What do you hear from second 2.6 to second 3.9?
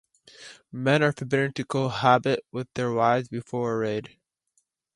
their wives before a